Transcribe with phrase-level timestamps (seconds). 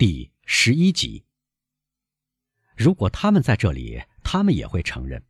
[0.00, 1.26] 第十一集。
[2.74, 5.22] 如果他们在这里，他们也会承认。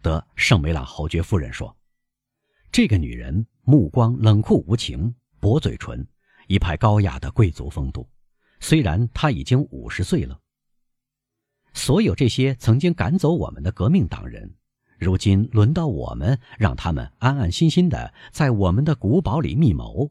[0.00, 1.76] 德圣梅朗侯爵夫人说
[2.72, 6.08] ：“这个女人目光冷酷无情，薄嘴唇，
[6.46, 8.08] 一派高雅的贵族风度。
[8.58, 10.40] 虽然她已经五十岁了。
[11.74, 14.50] 所有这些曾经赶走我们的革命党人，
[14.98, 20.10] 如今轮到我们，让他们安安心心的在我们的古堡里密谋。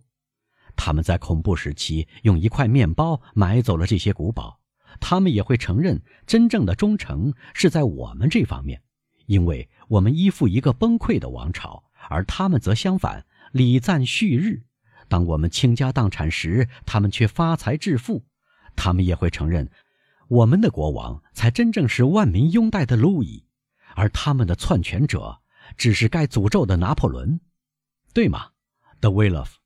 [0.76, 4.60] 他们在恐怖时期用一块面包买走了这些古堡。”
[5.02, 8.82] 他们也会承认，真正的忠诚是在我们这方面，
[9.26, 14.64] 因为我们依附一个崩溃的王朝，而他们则相反，礼赞旭日。
[15.10, 18.24] 当我们倾家荡产时，他们却发财致富。
[18.78, 19.70] 他们也会承认，
[20.30, 23.44] 我们的国王才真正是万民拥戴的路易，
[23.96, 25.42] 而他们的篡权者
[25.76, 27.42] 只是该诅咒的拿破仑，
[28.14, 28.52] 对吗，
[29.02, 29.60] 德威勒夫？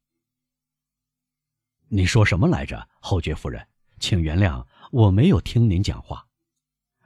[1.92, 3.66] 你说什么来着，侯爵夫人？
[4.00, 4.66] 请原谅。
[4.92, 6.26] 我没有听您讲话，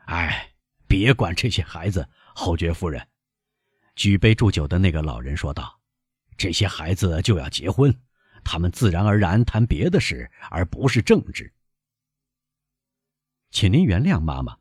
[0.06, 0.54] 哎，
[0.88, 3.06] 别管这些孩子，侯爵夫人。
[3.96, 5.80] 举杯祝酒的那个老人说道
[6.38, 7.94] ：“这些孩子就要结婚，
[8.44, 11.54] 他们自然而然谈别的事，而不是政治。”
[13.52, 14.58] 请您原谅妈妈。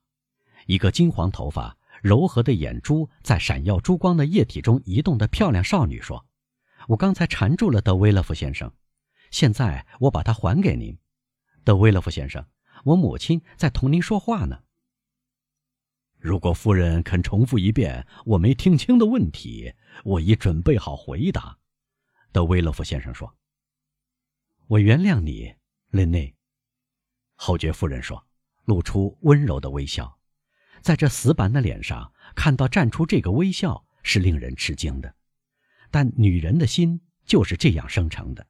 [0.67, 6.27] 一个金黄头发、柔和的眼珠在闪耀珠光的液体中移动的漂亮少女说
[6.89, 8.73] ：“我刚才缠住了德威勒夫先生，
[9.33, 10.97] 现在我把它还给您，
[11.65, 12.47] 德威勒夫先生。”
[12.85, 14.65] 我母亲在同您说话呢。
[16.19, 19.73] 如果夫人肯重复一遍我没听清的问题，
[20.05, 21.59] 我已准备好回答。”
[22.33, 23.37] 德威勒夫先生说。
[24.67, 25.55] “我原谅你，
[25.91, 26.35] 林内。”
[27.37, 28.27] 侯爵夫人说，
[28.65, 30.19] 露出温柔的微笑。
[30.81, 35.15] 在这死板的脸上看到绽出这个微笑是令人吃惊的，
[35.93, 38.45] 但女人的心就是这样生成的。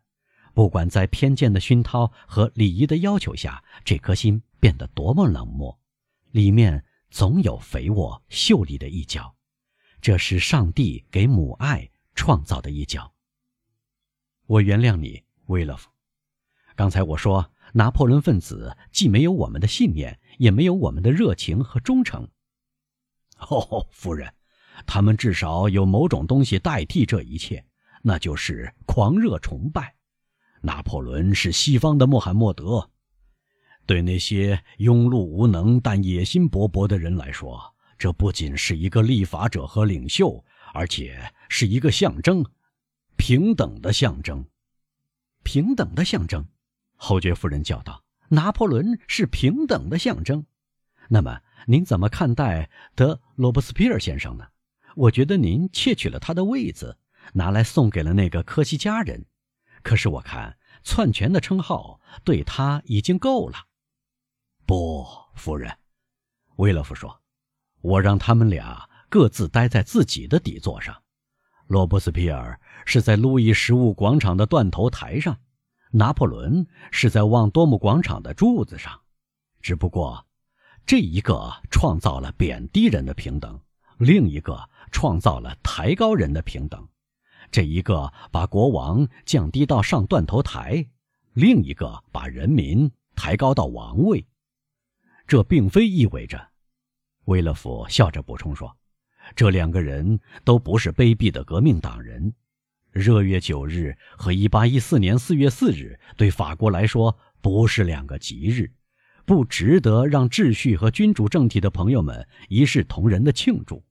[0.55, 5.78] 不管在偏见的熏陶和礼仪的要求下，这颗心变得多么冷漠，
[6.31, 9.34] 里面总有肥沃秀丽的一角。
[10.00, 13.12] 这是上帝给母爱创造的一角。
[14.46, 15.89] 我原谅你，威勒夫。
[16.74, 22.29] 刚才我说，拿破仑分子既没有我们的信念，也没有我们的热情和忠诚。
[23.39, 24.35] 哦，夫人，
[24.86, 27.64] 他们至少有某种东西代替这一切，
[28.02, 29.95] 那就是狂热崇拜。
[30.62, 32.89] 拿破仑是西方的穆罕默德，
[33.84, 37.61] 对那些庸碌无能但野心勃勃的人来说，
[37.98, 42.46] 这不仅是一个立法者和领袖，而且是一个象征，
[43.17, 44.46] 平等的象征，
[45.42, 46.46] 平等的象征。
[46.94, 50.46] 侯爵夫人叫道：“拿破仑是平等的象征。
[51.08, 54.46] 那么您怎么看待德罗伯斯皮尔先生呢？
[54.94, 56.96] 我觉得您窃取了他的位子，
[57.33, 59.27] 拿来送给了那个科西嘉人。”
[59.83, 63.67] 可是我看篡权的称号对他已经够了。
[64.65, 65.77] 不，夫人，
[66.57, 67.20] 威勒夫说
[67.83, 71.03] ：“我让他们俩各自待在自己的底座上。
[71.67, 75.39] 罗伯斯皮尔是在路易十五广场的断头台上，
[75.91, 79.01] 拿破仑是在望多姆广场的柱子上。
[79.61, 80.27] 只不过，
[80.85, 83.61] 这一个创造了贬低人的平等，
[83.98, 86.89] 另一个创造了抬高人的平等。”
[87.52, 90.86] 这一个把国王降低到上断头台，
[91.35, 94.27] 另一个把人民抬高到王位。
[95.27, 96.48] 这并非意味着，
[97.27, 98.74] 威勒夫笑着补充说
[99.36, 102.35] ：“这两个人都不是卑鄙的革命党人。
[102.91, 108.73] 热月九日和一八一四年四月四日对法国来说不是两个吉日，
[109.27, 113.85] 不值得让秩序和君主政体的朋友们一视同仁的庆祝。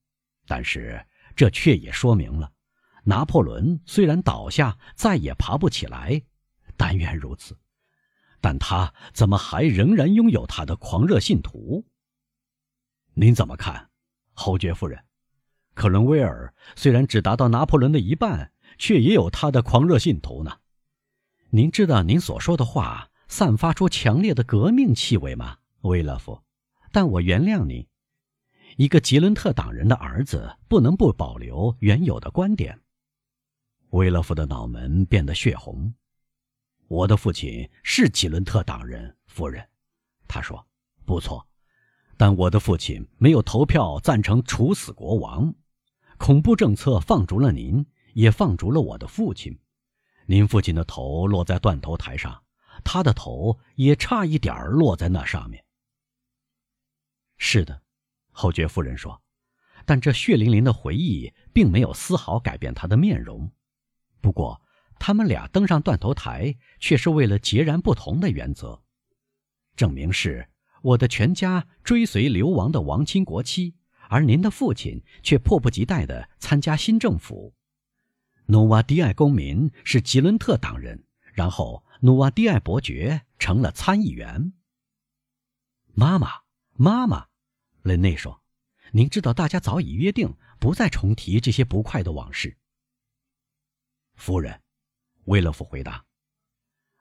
[0.48, 1.06] 但是
[1.36, 2.52] 这却也说明了。”
[3.04, 6.22] 拿破仑虽然倒下，再也爬不起来，
[6.78, 7.58] 但愿如此。
[8.40, 11.86] 但他怎么还仍然拥有他的狂热信徒？
[13.14, 13.90] 您怎么看，
[14.34, 15.04] 侯爵夫人？
[15.74, 20.58] 克伦威尔虽然只达到拿破仑的一半，却也有他的狂热信徒呢。
[21.50, 26.42] 您知道您所说的话散发出强烈的革命气味吗，威勒夫？
[26.92, 27.88] 但我原谅您。
[28.78, 32.80] 一个吉伦特党人的儿子不能不保留原有的观点。
[33.92, 35.94] 威勒夫的脑门变得血红。
[36.88, 39.66] 我的父亲是吉伦特党人，夫人，
[40.28, 40.66] 他说
[41.06, 41.46] ：“不错，
[42.18, 45.54] 但我的父亲没有投票赞成处死国王。
[46.18, 49.58] 恐怖政策放逐了您，也放逐了我的父亲。
[50.26, 52.44] 您父亲的头落在断头台上，
[52.84, 55.66] 他的头也差一点落在那上面。”
[57.38, 57.82] 是的，
[58.32, 59.22] 侯爵夫人说，
[59.86, 63.52] 但这血淋淋的回忆并没有丝毫改变他的面容。
[64.22, 64.62] 不过，
[65.00, 68.84] 他们俩登上断头台，却是为了截然不同的原则。
[69.76, 70.48] 证明是
[70.84, 73.76] 我的全家追随流亡的亡亲国戚，
[74.10, 77.56] 而您的父亲却迫不及待地参加新政府。
[78.46, 84.54] 努瓦迪埃公民是吉伦特党人，然后努瓦迪埃伯爵成了参议员。
[85.94, 86.30] 妈妈，
[86.74, 87.28] 妈妈，
[87.82, 88.42] 雷内说
[88.94, 92.58] ：“您知道，大家早已约定不再重提这些不快的往事。”
[94.22, 94.62] 夫人，
[95.26, 96.06] 威勒夫回答：“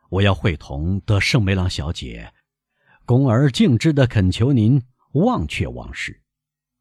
[0.08, 2.32] 我要会同德圣梅朗小姐，
[3.04, 4.82] 恭而敬之地恳求您
[5.12, 6.18] 忘却往事。”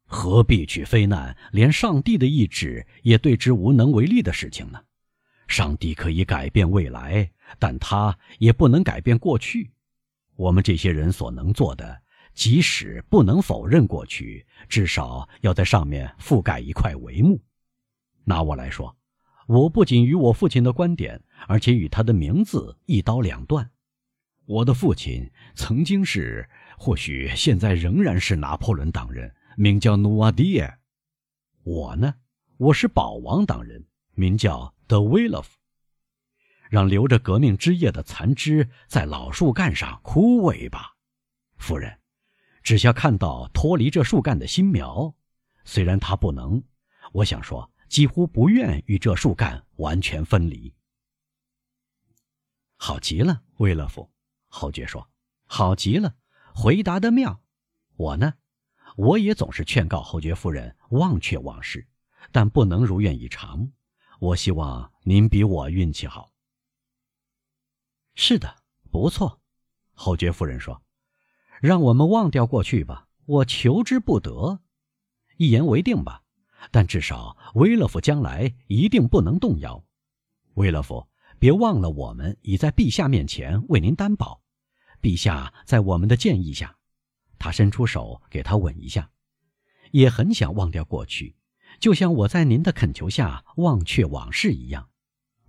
[0.08, 4.82] 何必去非难连上帝的意志也对之无能为力的事情呢？
[5.46, 9.70] 上帝可以改变未来，但他也不能改变过去。
[10.36, 12.00] 我们这些人所能做的，
[12.32, 17.38] 即使不能否认过去，至少要在上面覆盖一块帷幕。
[18.24, 18.96] 拿我来说，
[19.50, 23.68] 我不仅与我父亲的观点，而且与他的名字一刀两断。
[24.46, 26.48] 我的父亲曾经是，
[26.78, 29.34] 或许现在仍然是拿破仑党人。
[29.56, 30.78] 名叫努瓦迪耶，
[31.64, 32.14] 我呢，
[32.58, 35.58] 我是保王党人，名叫德威勒夫。
[36.68, 40.94] 让留着革命枝叶的残枝在老树干上枯萎吧，
[41.56, 41.98] 夫人，
[42.62, 45.12] 只需看到脱离这树干的新苗，
[45.64, 46.62] 虽然它不能，
[47.14, 50.72] 我想说，几乎不愿与这树干完全分离。
[52.76, 54.08] 好极了，威勒夫，
[54.46, 55.10] 侯爵说，
[55.44, 56.14] 好极了，
[56.54, 57.42] 回答的妙。
[57.96, 58.34] 我呢？
[58.96, 61.86] 我也总是劝告侯爵夫人忘却往事，
[62.30, 63.72] 但不能如愿以偿。
[64.20, 66.32] 我希望您比我运气好。
[68.14, 68.62] 是的，
[68.92, 69.40] 不错，
[69.94, 70.80] 侯爵夫人说
[71.60, 74.60] ：“让我们忘掉过去吧，我求之不得。
[75.38, 76.22] 一言为定吧。
[76.70, 79.84] 但至少威勒夫将来一定不能动摇。
[80.54, 81.06] 威勒夫，
[81.38, 84.42] 别忘了我们已在陛下面前为您担保。
[85.00, 86.76] 陛下在我们的建议下。”
[87.38, 89.10] 他伸出手给他吻一下，
[89.92, 91.36] 也很想忘掉过去，
[91.78, 94.90] 就像我在您的恳求下忘却往事一样。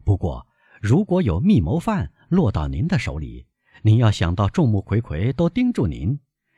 [0.05, 0.47] 不过，
[0.81, 3.45] 如果有密谋犯落到您的手里，
[3.81, 6.17] 您要想到众目睽睽都盯住您，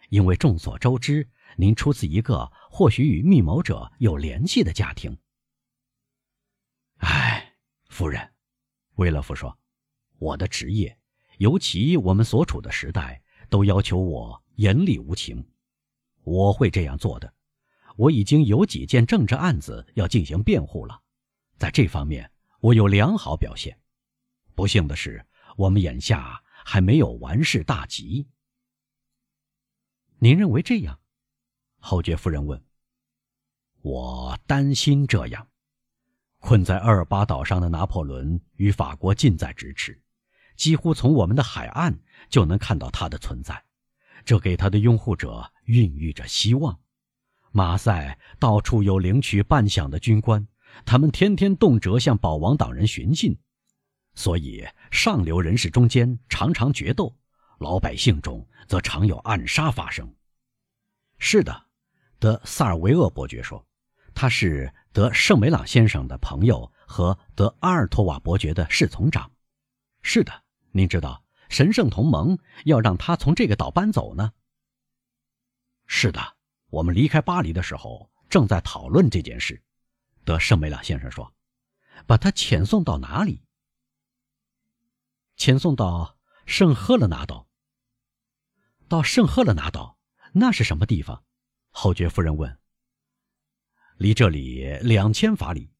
[0.10, 1.28] 因为众所周知，
[1.58, 5.18] 您出自一个或许与密谋者有联系的家庭。
[6.98, 7.56] 唉，
[7.90, 8.34] 夫人，
[8.96, 9.58] 威勒夫说，
[10.18, 10.98] 我的职业，
[11.38, 14.42] 尤其我们所处的时代，都要求我。
[14.56, 15.44] 严厉无情，
[16.22, 17.34] 我会这样做的。
[17.96, 21.02] 我已经有几件政治案子要进行辩护了，
[21.58, 23.76] 在这方面我有良好表现。
[24.54, 25.26] 不幸的是，
[25.58, 28.28] 我们眼下还没有完事大吉。
[30.20, 31.00] 您认为这样？
[31.86, 32.64] 侯爵夫人问。
[33.82, 35.46] 我担心这样。
[36.40, 40.02] 困在厄尔巴岛上的拿破仑与法国近在咫尺，
[40.56, 42.00] 几乎从我们的海岸
[42.30, 43.62] 就能看到他的存在。
[44.24, 46.80] 这给他的拥护者孕育着希望。
[47.52, 50.48] 马赛到处有领取半饷的军官，
[50.86, 53.38] 他们天天动辄向保王党人寻衅，
[54.16, 57.14] 所以上流人士中间常常决斗，
[57.60, 60.16] 老百姓中则常有暗杀发生。
[61.20, 61.63] 是的，
[62.24, 63.68] 德萨尔维厄伯爵说，
[64.16, 69.30] 他是德圣梅朗先生的朋友和德阿尔托瓦伯爵的侍从长。
[70.02, 70.32] 是的，
[70.72, 71.22] 您知道。
[71.50, 74.32] 神圣同盟要让他从这个岛搬走呢？
[75.86, 76.38] 是的，
[76.70, 79.62] 我们离开巴黎的时候正在讨论这件事。
[80.24, 81.34] 德圣梅朗先生说
[82.08, 83.44] ：“把他遣送到哪里？”
[85.36, 87.50] 遣送到圣赫勒拿岛。
[88.88, 89.98] 到圣赫勒拿岛，
[90.32, 91.26] 那是什么地方？
[91.76, 92.58] 侯爵夫人问。
[93.98, 95.74] 离这里两千法里，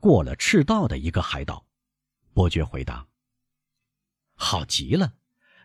[0.00, 1.66] 过了赤道的一个海岛。
[2.32, 3.06] 伯爵回答。
[4.34, 5.14] 好极了，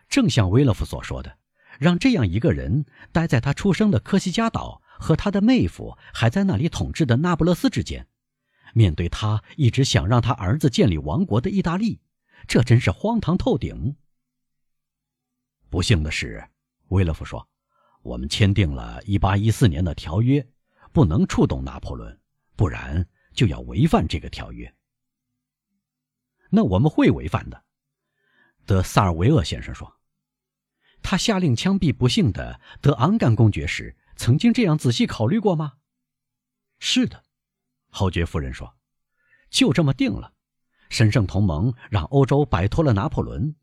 [0.08, 1.38] 正像威勒夫所说的，
[1.78, 8.06] 让这样一个人待在他出生的科西嘉岛和他的妹夫还在那里统治的那不勒斯之间，
[8.74, 12.00] 面对他一直想让他儿子建立王国的意大利，
[12.46, 13.96] 这真是荒唐透顶。
[15.70, 16.48] 不幸的是，
[16.88, 17.48] 威勒夫说，
[18.02, 20.46] 我们签订了一八一四年的条约，
[20.92, 22.18] 不能触动拿破仑，
[22.56, 24.74] 不然就要违反这个条约。
[26.50, 27.62] 那我们会违反的。
[28.66, 30.00] 德萨尔维厄先生说
[31.02, 35.74] ：“他下令枪毙不幸的德昂干公爵时，曾经这样仔细考虑过吗
[36.78, 37.22] ？”“是的。”
[37.90, 38.76] 侯爵夫人说
[39.50, 40.32] ，“就这么定了。
[40.88, 43.54] 神圣同盟让欧洲摆脱了拿破仑，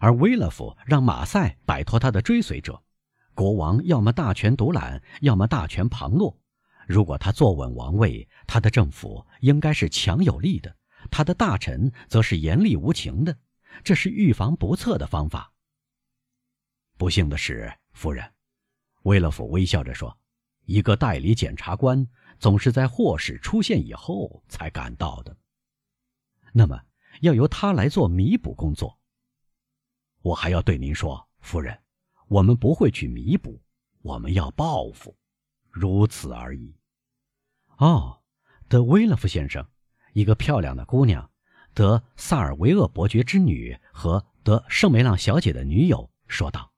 [0.00, 2.82] 而威勒夫让马赛摆脱他的追随者。
[3.36, 6.36] 国王要么大权独揽，要么大权旁落。
[6.88, 10.74] 如果他坐稳王位，他的政府应该是强有力的，
[11.10, 13.36] 他的大臣则是严厉无情的。”
[13.84, 15.52] 这是预防不测的方法。
[16.96, 18.32] 不幸的是，夫人，
[19.02, 20.18] 威勒夫微笑着说
[20.64, 25.36] ：“一个代理检察官总是在祸事出现以后才赶到的。
[26.54, 26.80] 那么，
[27.20, 28.98] 要由他来做弥补工作。
[30.22, 31.78] 我还要对您说，夫人，
[32.28, 33.60] 我们不会去弥补，
[34.02, 35.16] 我们要报复，
[35.70, 36.74] 如此而已。”
[37.78, 38.22] 哦，
[38.68, 39.68] 德威勒夫先生，
[40.12, 41.30] 一个漂亮的姑娘。
[41.74, 46.72] 德萨尔维厄伯爵之女和德圣梅朗小姐的女友说道：“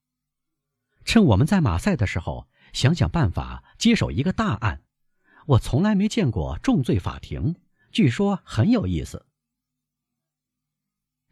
[1.07, 4.83] 趁我们在马赛的时候，想想办法接手一个大案。
[5.47, 7.55] 我从来没见过重罪法庭，
[7.93, 9.25] 据说很有意思。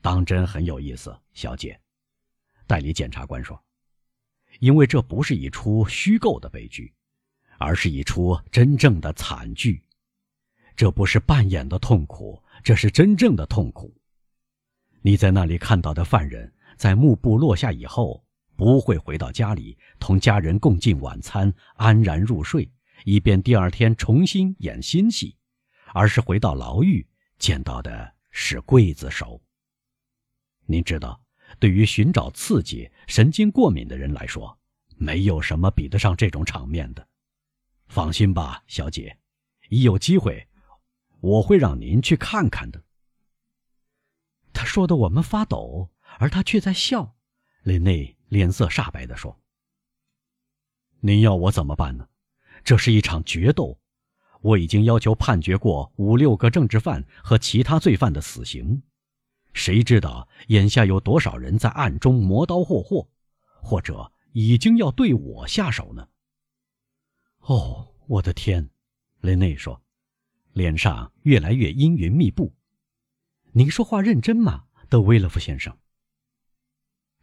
[0.01, 1.81] 当真很有意思，小姐。”
[2.69, 3.61] 代理检察官说
[4.61, 6.93] ：“因为这不是一出虚构的悲剧，
[7.59, 9.83] 而是一出真正的惨剧。
[10.75, 13.95] 这不是扮演的痛苦。”这是真正的痛苦。
[15.01, 18.25] 你在那里看到的犯人，在幕布落下以后，
[18.57, 22.69] 不会回到家里同家人共进晚餐，安然入睡，
[23.05, 25.37] 以便第二天重新演新戏，
[25.95, 27.07] 而是回到牢狱，
[27.39, 29.41] 见到的是刽子手。
[30.65, 31.21] 您知道，
[31.59, 34.59] 对于寻找刺激、神经过敏的人来说，
[34.97, 37.07] 没有什么比得上这种场面的。
[37.89, 39.19] 放心吧，小姐，
[39.69, 40.49] 一有机会。
[41.21, 42.83] 我会让您去看看的。
[44.53, 47.17] 他说的我们发抖，而他却在笑。
[47.63, 49.41] 林内脸色煞白地说
[51.01, 52.09] ：“您要我怎么办呢？
[52.63, 53.79] 这是一场决斗。
[54.43, 58.81] 我已经要求判决过五六个政治犯和其他罪犯的死刑。
[59.57, 63.09] 谁知道眼下有多少人在暗中磨刀霍霍，
[63.63, 66.07] 或者已经要对我下手呢？”
[67.41, 68.69] 哦，我的天！
[69.21, 69.83] 雷内说。
[70.53, 72.55] 脸上越来越阴云密布。
[73.53, 75.77] 您说话认真吗，德威勒夫先生？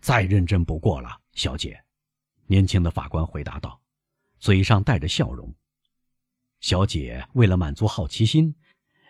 [0.01, 1.83] 再认真不过了，小姐。
[2.45, 3.81] 年轻的法官回答道，
[4.37, 5.51] 嘴上带着笑容。
[6.59, 8.55] 小姐为了满足好奇心，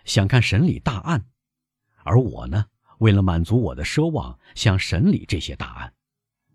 [0.06, 1.30] 想看审理大案，
[2.06, 2.68] 而我呢，
[3.04, 5.94] 为了满足我的奢望，想审理这些大案。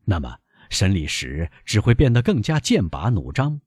[0.07, 0.35] 那么
[0.71, 3.61] 审理时只会变得更加剑拔弩张。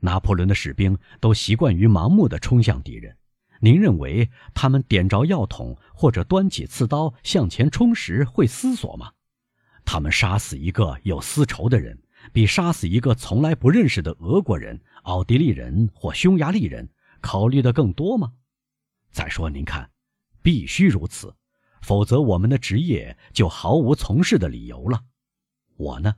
[0.00, 3.16] 拿破仑的士兵都习惯于盲目的冲向敌人。
[3.60, 9.12] 您认为他们点着药桶或者端起刺刀向前冲时会思索吗？
[9.84, 11.96] 他们杀死一个有私仇的人，
[12.32, 16.88] 比杀死一个从来不认识的俄国人、奥地利人或匈牙利人
[17.20, 18.32] 考虑的更多吗？
[19.12, 19.88] 再说，您看，
[20.42, 21.32] 必须如此，
[21.86, 25.04] 否则我们的职业就毫无从事的理由了。
[25.76, 26.16] 我呢，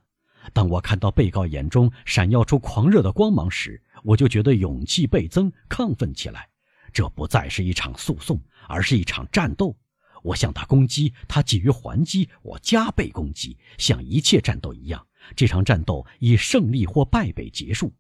[0.55, 6.49] 当我看到被告眼中闪耀出狂热的光芒时，我就觉得勇气倍增，亢奋起来。
[6.91, 9.77] 这不再是一场诉讼，而是一场战斗。
[10.23, 15.07] 我向他攻击，他急于还击，我加倍攻击，像一切战斗一样。
[15.37, 17.93] 这场战斗以胜利或败北结束，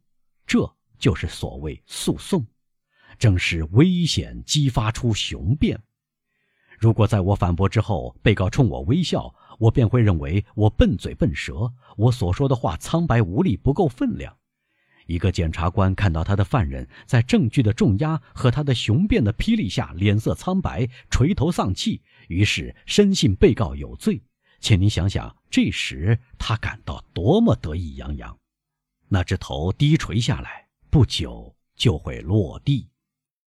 [0.46, 2.46] 这就是所谓诉讼。
[3.18, 5.78] 正是危险激发出雄辩。
[6.78, 14.36] 如果在我反驳之后，被告冲我微笑，我便会认为我笨嘴笨舌，我所说的话苍白无力，不够分量。
[15.06, 24.22] 一个检察官看到他的犯人在证据的重压和他的雄辩的霹雳下脸色苍白、垂头丧气，于是深信被告有罪。
[24.60, 28.38] 请您想想，这时他感到多么得意洋洋。
[29.08, 32.86] 那只头低垂下来，不久就会落地。